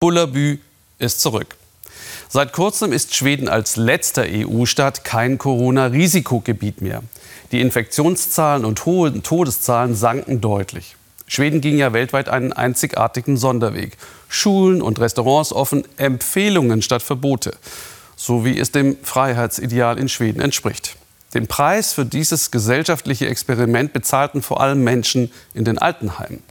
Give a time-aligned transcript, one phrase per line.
[0.00, 0.60] Bullerbü
[0.98, 1.56] ist zurück.
[2.30, 7.02] Seit kurzem ist Schweden als letzter EU-Staat kein Corona-Risikogebiet mehr.
[7.52, 10.96] Die Infektionszahlen und hohen Todeszahlen sanken deutlich.
[11.26, 13.98] Schweden ging ja weltweit einen einzigartigen Sonderweg.
[14.30, 17.58] Schulen und Restaurants offen, Empfehlungen statt Verbote.
[18.16, 20.96] So wie es dem Freiheitsideal in Schweden entspricht.
[21.34, 26.42] Den Preis für dieses gesellschaftliche Experiment bezahlten vor allem Menschen in den Altenheimen.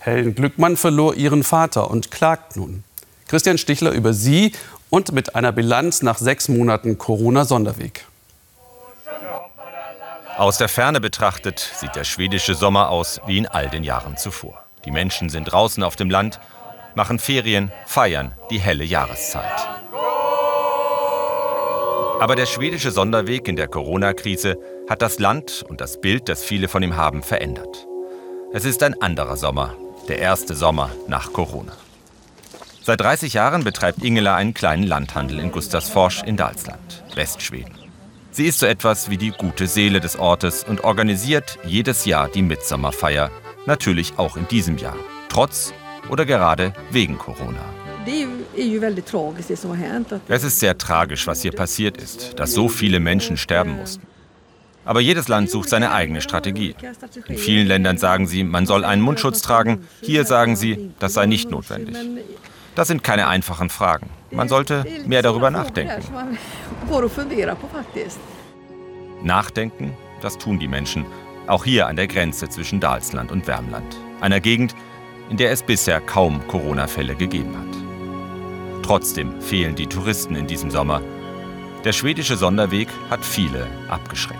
[0.00, 2.82] Helen Glückmann verlor ihren Vater und klagt nun.
[3.28, 4.52] Christian Stichler über sie
[4.90, 8.06] und mit einer Bilanz nach sechs Monaten Corona-Sonderweg.
[10.38, 14.64] Aus der Ferne betrachtet sieht der schwedische Sommer aus wie in all den Jahren zuvor.
[14.84, 16.40] Die Menschen sind draußen auf dem Land,
[16.94, 19.68] machen Ferien, feiern die helle Jahreszeit.
[22.20, 26.68] Aber der schwedische Sonderweg in der Corona-Krise hat das Land und das Bild, das viele
[26.68, 27.86] von ihm haben, verändert.
[28.52, 29.74] Es ist ein anderer Sommer,
[30.08, 31.76] der erste Sommer nach Corona.
[32.88, 37.74] Seit 30 Jahren betreibt Ingela einen kleinen Landhandel in Gustavsfors in Dalsland, Westschweden.
[38.30, 42.40] Sie ist so etwas wie die gute Seele des Ortes und organisiert jedes Jahr die
[42.40, 43.30] Mitsommerfeier.
[43.66, 44.96] Natürlich auch in diesem Jahr.
[45.28, 45.74] Trotz
[46.08, 47.60] oder gerade wegen Corona.
[50.26, 54.06] Es ist sehr tragisch, was hier passiert ist, dass so viele Menschen sterben mussten.
[54.86, 56.74] Aber jedes Land sucht seine eigene Strategie.
[57.26, 59.86] In vielen Ländern sagen sie, man soll einen Mundschutz tragen.
[60.00, 61.94] Hier sagen sie, das sei nicht notwendig.
[62.78, 64.08] Das sind keine einfachen Fragen.
[64.30, 66.00] Man sollte mehr darüber nachdenken.
[69.20, 71.04] Nachdenken, das tun die Menschen,
[71.48, 74.76] auch hier an der Grenze zwischen Dalsland und Wärmland, einer Gegend,
[75.28, 78.84] in der es bisher kaum Corona-Fälle gegeben hat.
[78.84, 81.02] Trotzdem fehlen die Touristen in diesem Sommer.
[81.82, 84.38] Der schwedische Sonderweg hat viele abgeschreckt.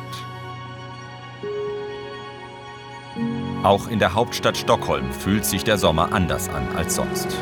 [3.64, 7.36] Auch in der Hauptstadt Stockholm fühlt sich der Sommer anders an als sonst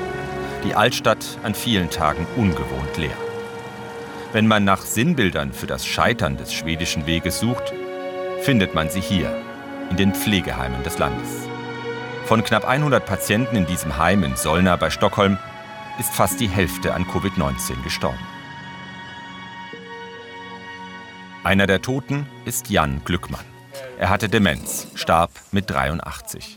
[0.67, 3.17] die Altstadt an vielen Tagen ungewohnt leer.
[4.33, 7.73] Wenn man nach Sinnbildern für das Scheitern des schwedischen Weges sucht,
[8.41, 9.33] findet man sie hier,
[9.91, 11.29] in den Pflegeheimen des Landes.
[12.25, 15.39] Von knapp 100 Patienten in diesem Heim in Solna bei Stockholm
[16.01, 18.19] ist fast die Hälfte an Covid-19 gestorben.
[21.45, 23.45] Einer der Toten ist Jan Glückmann.
[23.99, 26.57] Er hatte Demenz, starb mit 83.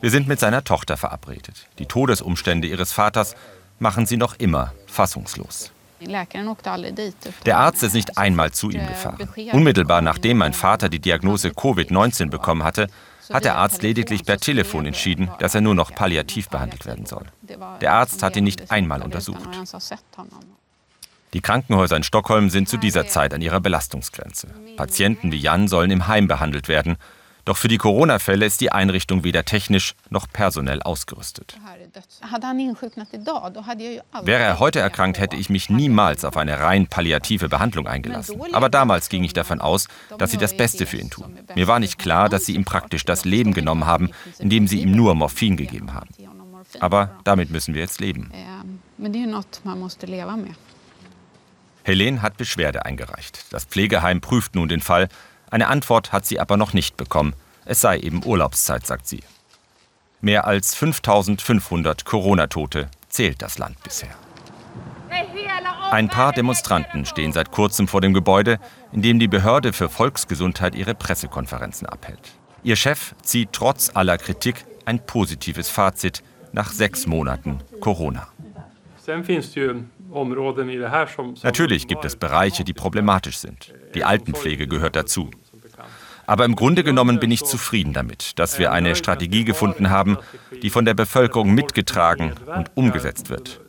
[0.00, 1.66] Wir sind mit seiner Tochter verabredet.
[1.78, 3.34] Die Todesumstände ihres Vaters
[3.78, 5.72] machen sie noch immer fassungslos.
[7.46, 9.28] Der Arzt ist nicht einmal zu ihm gefahren.
[9.52, 12.88] Unmittelbar nachdem mein Vater die Diagnose Covid-19 bekommen hatte,
[13.32, 17.24] hat der Arzt lediglich per Telefon entschieden, dass er nur noch palliativ behandelt werden soll.
[17.80, 19.48] Der Arzt hat ihn nicht einmal untersucht.
[21.32, 24.48] Die Krankenhäuser in Stockholm sind zu dieser Zeit an ihrer Belastungsgrenze.
[24.76, 26.98] Patienten wie Jan sollen im Heim behandelt werden
[27.46, 31.56] doch für die Corona-Fälle ist die Einrichtung weder technisch noch personell ausgerüstet.
[34.22, 38.40] Wäre er heute erkrankt, hätte ich mich niemals auf eine rein palliative Behandlung eingelassen.
[38.52, 39.86] Aber damals ging ich davon aus,
[40.18, 41.38] dass sie das Beste für ihn tun.
[41.54, 44.90] Mir war nicht klar, dass sie ihm praktisch das Leben genommen haben, indem sie ihm
[44.90, 46.08] nur Morphin gegeben haben.
[46.80, 48.32] Aber damit müssen wir jetzt leben.
[51.84, 53.44] Helene hat Beschwerde eingereicht.
[53.50, 55.08] Das Pflegeheim prüft nun den Fall
[55.50, 57.34] eine Antwort hat sie aber noch nicht bekommen.
[57.64, 59.22] Es sei eben Urlaubszeit, sagt sie.
[60.20, 64.14] Mehr als 5500 Corona-Tote zählt das Land bisher.
[65.90, 68.58] Ein paar Demonstranten stehen seit kurzem vor dem Gebäude,
[68.92, 72.32] in dem die Behörde für Volksgesundheit ihre Pressekonferenzen abhält.
[72.64, 78.26] Ihr Chef zieht trotz aller Kritik ein positives Fazit nach sechs Monaten Corona.
[81.42, 83.74] Natürlich gibt es Bereiche, die problematisch sind.
[83.94, 85.30] Die Altenpflege gehört dazu.
[86.26, 90.18] Aber im Grunde genommen bin ich zufrieden damit, dass wir eine Strategie gefunden haben,
[90.62, 93.60] die von der Bevölkerung mitgetragen und umgesetzt wird.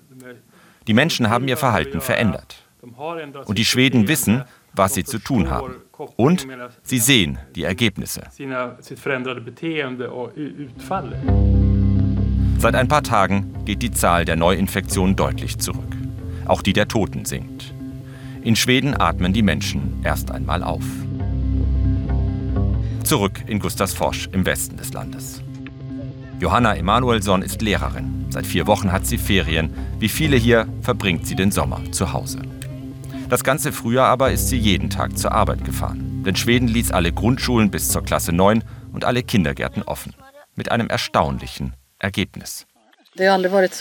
[0.88, 2.64] Die Menschen haben ihr Verhalten verändert.
[3.46, 4.44] Und die Schweden wissen,
[4.74, 5.76] was sie zu tun haben.
[6.16, 6.48] Und
[6.84, 8.24] sie sehen die Ergebnisse.
[12.60, 15.97] Seit ein paar Tagen geht die Zahl der Neuinfektionen deutlich zurück.
[16.48, 17.74] Auch die der Toten sinkt.
[18.42, 20.84] In Schweden atmen die Menschen erst einmal auf.
[23.04, 25.42] Zurück in Gustavsfors im Westen des Landes.
[26.40, 28.26] Johanna Emanuelsson ist Lehrerin.
[28.30, 29.74] Seit vier Wochen hat sie Ferien.
[30.00, 32.42] Wie viele hier verbringt sie den Sommer zu Hause.
[33.30, 36.24] Das ganze Frühjahr aber ist sie jeden Tag zur Arbeit gefahren.
[36.26, 40.14] Denn Schweden ließ alle Grundschulen bis zur Klasse 9 und alle Kindergärten offen.
[40.56, 42.66] Mit einem erstaunlichen Ergebnis.
[43.16, 43.74] Det har aldrig varit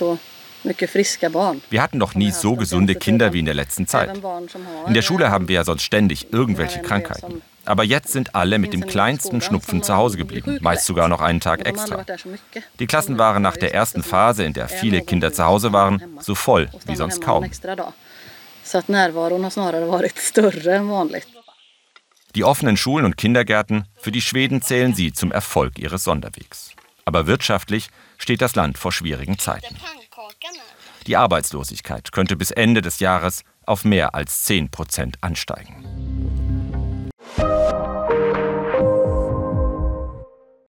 [1.70, 4.20] wir hatten noch nie so gesunde Kinder wie in der letzten Zeit.
[4.86, 7.42] In der Schule haben wir ja sonst ständig irgendwelche Krankheiten.
[7.64, 11.40] Aber jetzt sind alle mit dem kleinsten Schnupfen zu Hause geblieben, meist sogar noch einen
[11.40, 12.04] Tag extra.
[12.78, 16.34] Die Klassen waren nach der ersten Phase, in der viele Kinder zu Hause waren, so
[16.34, 17.50] voll wie sonst kaum.
[22.34, 26.72] Die offenen Schulen und Kindergärten, für die Schweden zählen sie zum Erfolg ihres Sonderwegs.
[27.04, 27.88] Aber wirtschaftlich
[28.18, 29.76] steht das Land vor schwierigen Zeiten.
[31.06, 35.95] Die Arbeitslosigkeit könnte bis Ende des Jahres auf mehr als 10 Prozent ansteigen.